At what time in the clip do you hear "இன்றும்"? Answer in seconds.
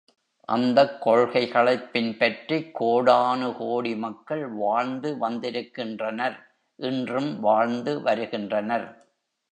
6.79-7.39